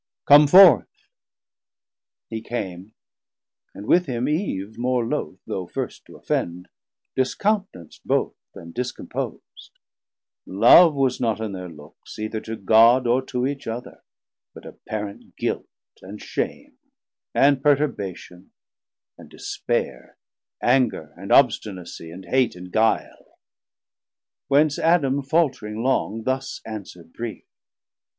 [0.25, 0.89] Come forth.
[2.27, 2.95] He came,
[3.75, 6.69] and with him Eve, more loth, though first To offend,
[7.15, 9.69] discount'nanc't both, and discompos'd;
[10.45, 14.01] 110 Love was not in thir looks, either to God Or to each other,
[14.55, 15.67] but apparent guilt,
[16.01, 16.79] And shame,
[17.35, 18.53] and perturbation,
[19.19, 20.17] and despaire,
[20.63, 23.37] Anger, and obstinacie, and hate, and guile.
[24.47, 27.45] Whence Adam faultring long, thus answer'd brief.